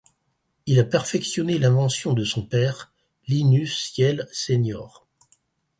Il 0.65 0.79
a 0.79 0.83
perfectionné 0.83 1.59
l’invention 1.59 2.13
de 2.13 2.23
son 2.23 2.41
père, 2.43 2.91
Linus 3.27 3.95
Yale 3.99 4.27
Sr. 4.31 5.05